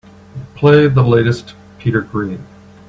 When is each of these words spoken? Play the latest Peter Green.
Play 0.55 0.87
the 0.87 1.03
latest 1.03 1.53
Peter 1.77 2.01
Green. 2.01 2.43